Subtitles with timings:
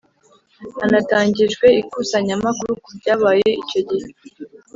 [0.79, 4.09] Hanatangijwe ikusanyamakuru ku byabaye icyo gihe